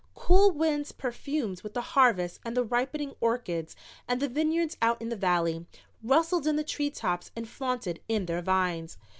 Cool 0.15 0.49
winds, 0.53 0.91
perfumed 0.91 1.61
with 1.61 1.75
the 1.75 1.81
harvests 1.93 2.39
and 2.43 2.57
the 2.57 2.63
ripening 2.63 3.13
orchards 3.19 3.75
and 4.07 4.19
the 4.19 4.27
vineyards 4.27 4.75
out 4.81 4.99
in 4.99 5.09
the 5.09 5.15
valley, 5.15 5.67
rustled 6.01 6.47
in 6.47 6.55
the 6.55 6.63
treetops 6.63 7.29
and 7.35 7.47
flaunted 7.47 7.99
in 8.07 8.25
the 8.25 8.41
vines. 8.41 8.97